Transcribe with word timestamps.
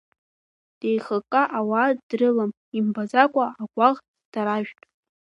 Деихыкка 0.79 1.41
ауаа 1.57 1.89
дрылам, 2.09 2.51
имбаӡакәа 2.77 3.45
агәаӷ 3.63 3.97
даражәт. 4.33 4.81